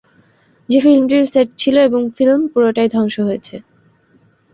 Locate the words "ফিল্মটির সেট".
0.83-1.49